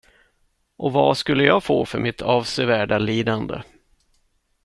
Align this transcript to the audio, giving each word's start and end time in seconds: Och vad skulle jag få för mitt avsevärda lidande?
Och 0.77 0.93
vad 0.93 1.17
skulle 1.17 1.43
jag 1.43 1.63
få 1.63 1.85
för 1.85 1.99
mitt 1.99 2.21
avsevärda 2.21 2.97
lidande? 2.97 3.61